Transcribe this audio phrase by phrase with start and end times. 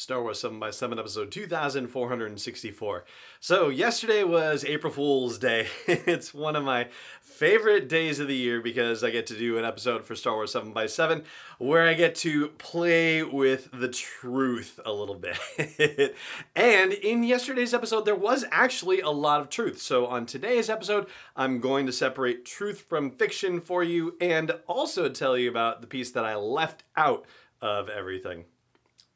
[0.00, 3.04] Star Wars 7 by 7 episode 2464.
[3.38, 5.66] So, yesterday was April Fool's Day.
[5.86, 6.88] it's one of my
[7.20, 10.52] favorite days of the year because I get to do an episode for Star Wars
[10.52, 11.22] 7 by 7
[11.58, 16.16] where I get to play with the truth a little bit.
[16.56, 19.82] and in yesterday's episode, there was actually a lot of truth.
[19.82, 25.10] So, on today's episode, I'm going to separate truth from fiction for you and also
[25.10, 27.26] tell you about the piece that I left out
[27.60, 28.46] of everything.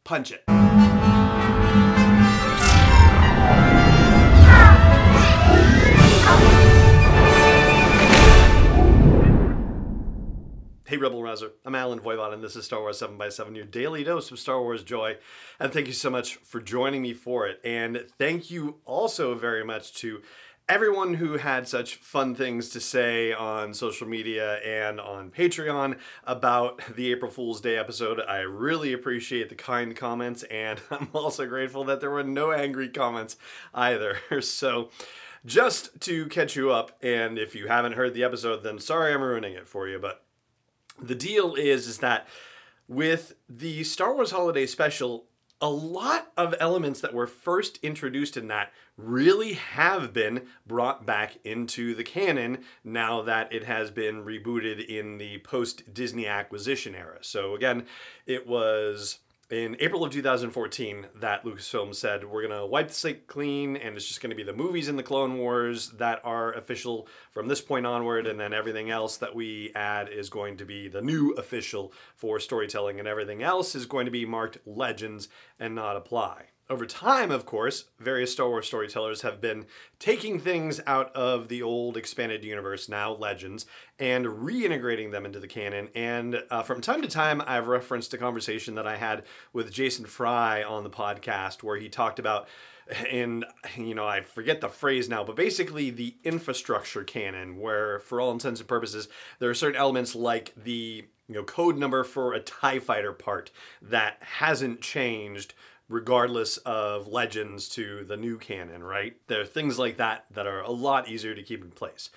[0.04, 0.44] Punch it.
[10.86, 13.64] Hey Rebel Rouser, I'm Allen Voivod, and this is Star Wars 7 by 7 your
[13.64, 15.16] daily dose of Star Wars joy.
[15.58, 17.58] And thank you so much for joining me for it.
[17.64, 20.20] And thank you also very much to
[20.68, 26.80] everyone who had such fun things to say on social media and on Patreon about
[26.96, 28.20] the April Fool's Day episode.
[28.20, 32.88] I really appreciate the kind comments, and I'm also grateful that there were no angry
[32.88, 33.36] comments
[33.74, 34.18] either.
[34.40, 34.90] So,
[35.46, 39.22] just to catch you up, and if you haven't heard the episode, then sorry I'm
[39.22, 40.24] ruining it for you, but
[41.00, 42.26] the deal is is that
[42.88, 45.26] with the Star Wars Holiday Special,
[45.60, 51.36] a lot of elements that were first introduced in that really have been brought back
[51.44, 57.18] into the canon now that it has been rebooted in the post Disney acquisition era.
[57.22, 57.86] So again,
[58.26, 63.26] it was in April of 2014 that Lucasfilm said we're going to wipe the slate
[63.26, 66.52] clean and it's just going to be the movies in the Clone Wars that are
[66.54, 70.64] official from this point onward and then everything else that we add is going to
[70.64, 75.28] be the new official for storytelling and everything else is going to be marked legends
[75.58, 76.46] and not apply.
[76.70, 79.66] Over time, of course, various Star Wars storytellers have been
[79.98, 83.66] taking things out of the old expanded universe, now Legends,
[83.98, 85.90] and reintegrating them into the canon.
[85.94, 90.06] And uh, from time to time, I've referenced a conversation that I had with Jason
[90.06, 92.48] Fry on the podcast where he talked about
[93.10, 93.46] and
[93.78, 98.30] you know i forget the phrase now but basically the infrastructure canon where for all
[98.30, 99.08] intents and purposes
[99.38, 103.50] there are certain elements like the you know code number for a tie fighter part
[103.80, 105.54] that hasn't changed
[105.88, 109.16] regardless of legends to the new canon, right?
[109.26, 112.10] There are things like that that are a lot easier to keep in place.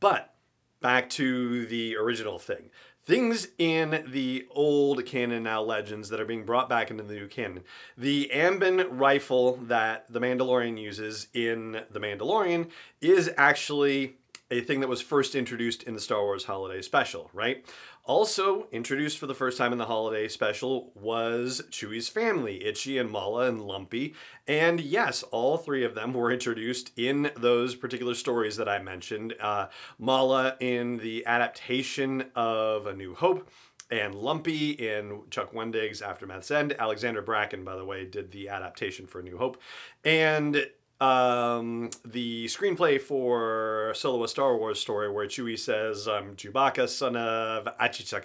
[0.00, 0.34] But
[0.80, 2.70] back to the original thing.
[3.04, 7.26] Things in the old canon now legends that are being brought back into the new
[7.26, 7.62] canon.
[7.96, 12.68] The Amban rifle that the Mandalorian uses in The Mandalorian
[13.00, 14.18] is actually
[14.50, 17.64] a thing that was first introduced in the Star Wars Holiday Special, right?
[18.04, 23.10] Also introduced for the first time in the holiday special was Chewie's family, Itchy and
[23.10, 24.14] Malla and Lumpy.
[24.46, 29.34] And yes, all three of them were introduced in those particular stories that I mentioned.
[29.38, 29.66] Uh,
[29.98, 33.50] Malla in the adaptation of A New Hope
[33.90, 36.74] and Lumpy in Chuck Wendig's Aftermath's End.
[36.78, 39.60] Alexandra Bracken, by the way, did the adaptation for A New Hope.
[40.02, 40.66] And
[41.00, 47.16] um, the screenplay for Solo a Star Wars story where Chewie says, I'm Chewbacca, son
[47.16, 48.24] of Attichitcuk.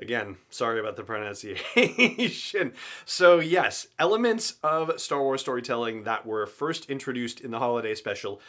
[0.00, 2.72] Again, sorry about the pronunciation.
[3.04, 8.40] so, yes, elements of Star Wars storytelling that were first introduced in the holiday special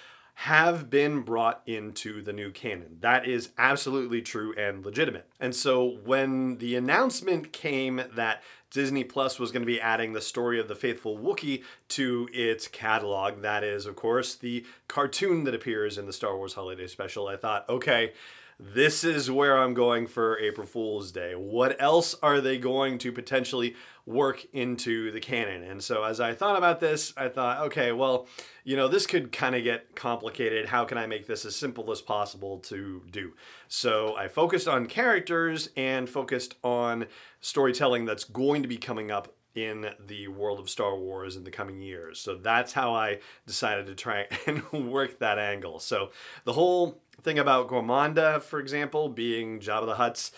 [0.44, 2.98] have been brought into the new canon.
[3.02, 5.28] That is absolutely true and legitimate.
[5.38, 8.42] And so when the announcement came that
[8.72, 12.68] Disney Plus was going to be adding the story of the faithful Wookiee to its
[12.68, 17.28] catalog, that is, of course, the cartoon that appears in the Star Wars Holiday Special,
[17.28, 18.14] I thought, okay,
[18.60, 21.34] this is where I'm going for April Fool's Day.
[21.34, 23.74] What else are they going to potentially
[24.06, 25.64] work into the canon?
[25.64, 28.28] And so as I thought about this, I thought, okay, well,
[28.66, 30.66] you know, this could kind of get complicated.
[30.66, 33.32] How can I make this as simple as possible to do?
[33.70, 37.06] So I focused on characters and focused on
[37.40, 41.52] storytelling that's going to be coming up in the world of Star Wars in the
[41.52, 42.20] coming years.
[42.20, 45.80] So that's how I decided to try and work that angle.
[45.80, 46.12] So
[46.44, 50.32] the whole thing about Gormaanda, for example, being Jabba the Hutt's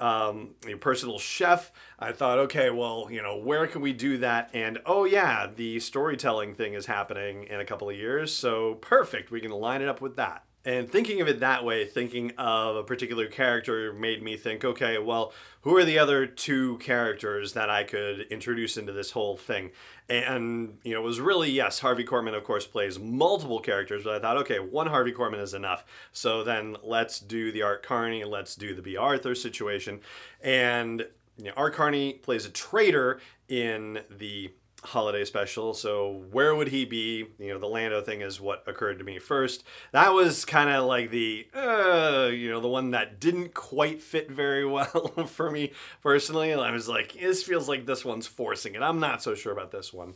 [0.00, 1.72] um, your personal chef.
[1.98, 4.50] I thought, okay, well, you know, where can we do that?
[4.54, 9.30] And oh yeah, the storytelling thing is happening in a couple of years, so perfect.
[9.30, 10.44] We can line it up with that.
[10.64, 14.98] And thinking of it that way, thinking of a particular character made me think, okay,
[14.98, 15.32] well,
[15.62, 19.70] who are the other two characters that I could introduce into this whole thing?
[20.08, 24.14] And, you know, it was really, yes, Harvey Korman, of course, plays multiple characters, but
[24.14, 25.84] I thought, okay, one Harvey Korman is enough.
[26.12, 30.00] So then let's do the Art Carney, let's do the Bea Arthur situation.
[30.42, 31.06] And,
[31.38, 34.50] you know, Art Carney plays a traitor in the
[34.84, 35.74] holiday special.
[35.74, 37.26] So where would he be?
[37.38, 39.64] You know, the Lando thing is what occurred to me first.
[39.92, 44.30] That was kind of like the, uh, you know, the one that didn't quite fit
[44.30, 45.72] very well for me
[46.02, 46.50] personally.
[46.52, 48.82] And I was like, this feels like this one's forcing it.
[48.82, 50.14] I'm not so sure about this one.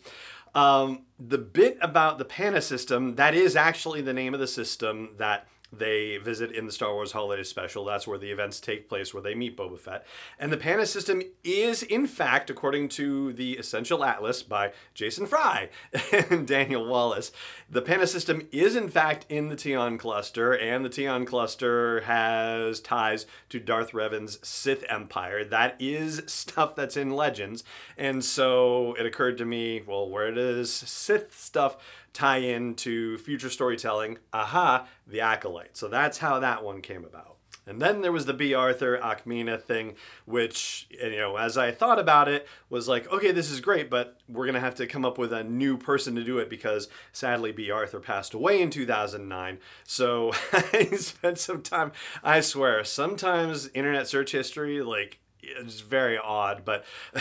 [0.54, 5.14] Um, the bit about the Panna system, that is actually the name of the system
[5.16, 7.84] that they visit in the Star Wars Holiday Special.
[7.84, 10.06] That's where the events take place, where they meet Boba Fett.
[10.38, 15.70] And the Panna system is, in fact, according to the Essential Atlas by Jason Fry
[16.30, 17.32] and Daniel Wallace,
[17.70, 22.80] the Panna system is, in fact, in the Tion cluster, and the Tion cluster has
[22.80, 25.44] ties to Darth Revan's Sith Empire.
[25.44, 27.64] That is stuff that's in Legends.
[27.96, 31.76] And so it occurred to me, well, where does Sith stuff
[32.12, 34.18] tie into future storytelling.
[34.32, 35.76] Aha, the Acolyte.
[35.76, 37.36] So that's how that one came about.
[37.66, 39.94] And then there was the Bea Arthur Ackmena thing,
[40.24, 44.18] which, you know, as I thought about it, was like, okay, this is great, but
[44.28, 46.88] we're going to have to come up with a new person to do it because
[47.12, 49.58] sadly Bea Arthur passed away in 2009.
[49.84, 51.92] So I spent some time,
[52.24, 56.84] I swear, sometimes internet search history, like, it's very odd, but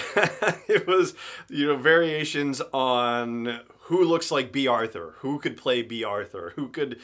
[0.67, 1.15] it was,
[1.49, 5.15] you know, variations on who looks like Bea Arthur?
[5.19, 6.53] who could play Bea Arthur?
[6.55, 6.99] who could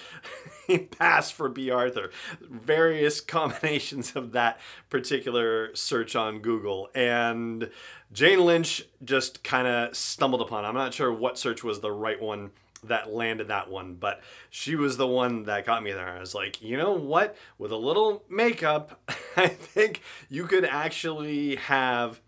[0.97, 2.11] pass for Bea Arthur?
[2.41, 4.59] various combinations of that
[4.89, 6.89] particular search on Google.
[6.95, 7.69] And
[8.11, 10.65] Jane Lynch just kind of stumbled upon.
[10.65, 12.51] I'm not sure what search was the right one
[12.83, 16.09] that landed that one, but she was the one that got me there.
[16.09, 17.35] I was like, you know what?
[17.57, 19.01] With a little makeup,
[19.37, 22.21] I think you could actually have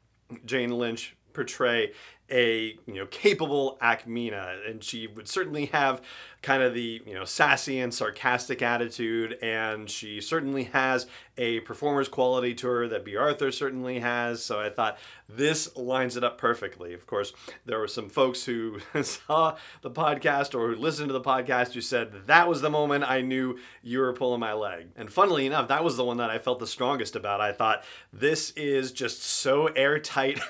[0.46, 1.92] Jane Lynch portray
[2.32, 6.02] a you know capable Ackmena, and she would certainly have
[6.42, 12.08] kind of the you know sassy and sarcastic attitude, and she certainly has a performer's
[12.08, 14.44] quality to her that Bea Arthur certainly has.
[14.44, 14.98] So I thought
[15.28, 16.94] this lines it up perfectly.
[16.94, 17.34] Of course,
[17.66, 21.82] there were some folks who saw the podcast or who listened to the podcast who
[21.82, 24.88] said that was the moment I knew you were pulling my leg.
[24.96, 27.42] And funnily enough, that was the one that I felt the strongest about.
[27.42, 30.40] I thought this is just so airtight.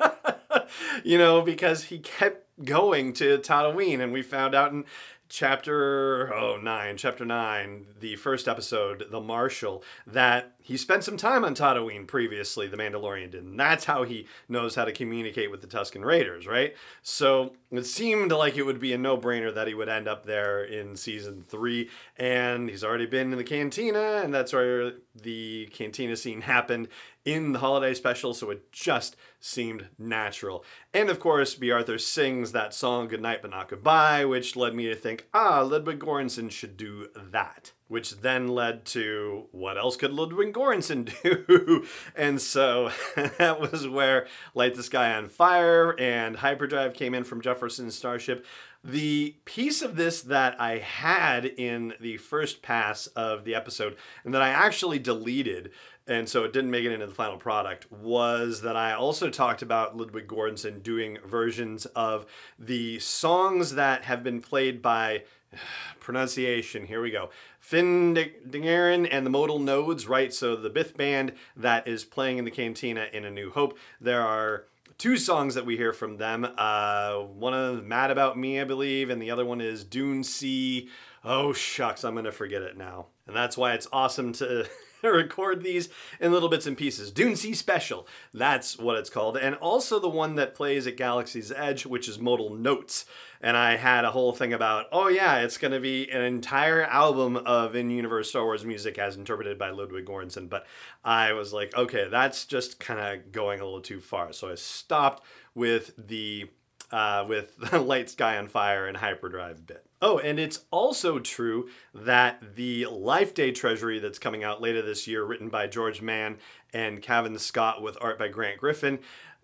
[1.04, 4.84] you know, because he kept going to Tatooine, and we found out in
[5.28, 11.44] chapter oh nine, chapter nine, the first episode, the Marshal, that he spent some time
[11.44, 12.68] on Tatooine previously.
[12.68, 16.46] The Mandalorian did, and that's how he knows how to communicate with the Tusken Raiders,
[16.46, 16.74] right?
[17.02, 20.64] So it seemed like it would be a no-brainer that he would end up there
[20.64, 26.16] in season three, and he's already been in the cantina, and that's where the cantina
[26.16, 26.88] scene happened
[27.26, 30.64] in the holiday special, so it just seemed natural.
[30.94, 34.86] And of course, Bea Arthur sings that song Goodnight But Not Goodbye, which led me
[34.86, 37.72] to think, ah, Ludwig Göransson should do that.
[37.88, 41.86] Which then led to what else could Ludwig Göransson do?
[42.16, 42.90] and so
[43.38, 48.46] that was where Light the Sky on Fire and Hyperdrive came in from Jefferson Starship.
[48.86, 54.32] The piece of this that I had in the first pass of the episode and
[54.32, 55.72] that I actually deleted
[56.08, 59.62] and so it didn't make it into the final product was that I also talked
[59.62, 62.26] about Ludwig Göransson doing versions of
[62.58, 65.24] the songs that have been played by
[66.00, 66.86] pronunciation.
[66.86, 67.30] Here we go.
[67.60, 68.14] Figrin
[68.48, 70.32] D'an and the Modal Nodes, right?
[70.32, 73.78] So the Bith band that is playing in the Cantina in A New Hope.
[74.00, 74.64] There are
[74.98, 76.46] two songs that we hear from them.
[76.56, 80.24] Uh, one of them, Mad About Me, I believe, and the other one is Dune
[80.24, 80.88] Sea.
[81.24, 83.06] Oh shucks, I'm gonna forget it now.
[83.26, 84.68] And that's why it's awesome to
[85.10, 85.88] record these
[86.20, 87.10] in little bits and pieces.
[87.10, 89.36] Dune Sea Special, that's what it's called.
[89.36, 93.04] And also the one that plays at Galaxy's Edge, which is Modal Notes.
[93.40, 96.82] And I had a whole thing about, oh yeah, it's going to be an entire
[96.82, 100.48] album of in-universe Star Wars music as interpreted by Ludwig Göransson.
[100.48, 100.66] But
[101.04, 104.32] I was like, okay, that's just kind of going a little too far.
[104.32, 106.50] So I stopped with the
[106.92, 109.85] uh, with the Light Sky on Fire and Hyperdrive bit.
[110.02, 115.06] Oh, and it's also true that the Life Day Treasury that's coming out later this
[115.06, 116.36] year, written by George Mann
[116.72, 118.98] and Cavan Scott with art by Grant Griffin,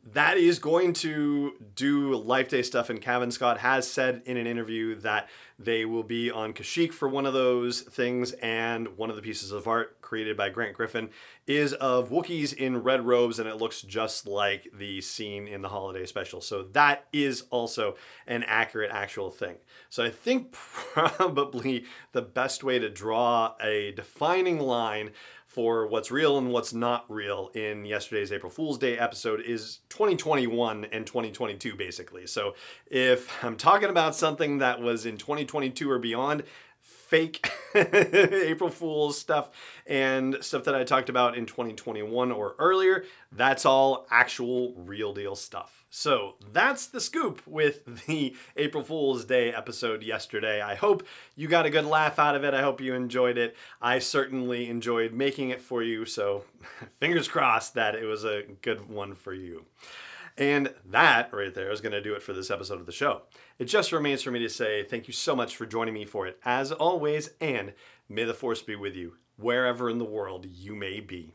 [0.04, 2.90] that is going to do Life Day stuff.
[2.90, 5.28] And Cavan Scott has said in an interview that
[5.58, 8.32] they will be on Kashyyyk for one of those things.
[8.32, 11.10] And one of the pieces of art created by Grant Griffin
[11.46, 15.68] is of Wookiees in red robes, and it looks just like the scene in the
[15.68, 16.40] holiday special.
[16.40, 19.56] So that is also an accurate actual thing.
[19.88, 25.10] So I think probably the best way to draw a defining line
[25.52, 30.86] for what's real and what's not real in yesterday's April Fool's Day episode is 2021
[30.86, 32.26] and 2022, basically.
[32.26, 32.54] So
[32.86, 36.44] if I'm talking about something that was in 2022 or beyond,
[36.80, 39.50] fake April Fool's stuff
[39.86, 45.36] and stuff that I talked about in 2021 or earlier, that's all actual real deal
[45.36, 45.81] stuff.
[45.94, 50.62] So that's the scoop with the April Fool's Day episode yesterday.
[50.62, 51.06] I hope
[51.36, 52.54] you got a good laugh out of it.
[52.54, 53.54] I hope you enjoyed it.
[53.82, 56.44] I certainly enjoyed making it for you, so
[56.98, 59.66] fingers crossed that it was a good one for you.
[60.38, 63.24] And that right there is going to do it for this episode of the show.
[63.58, 66.26] It just remains for me to say thank you so much for joining me for
[66.26, 67.74] it, as always, and
[68.08, 71.34] may the force be with you, wherever in the world you may be.